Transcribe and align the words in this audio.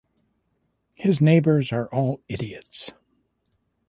His 0.95 1.21
neighbors 1.21 1.71
are 1.71 1.85
all 1.93 2.21
idiots. 2.27 2.91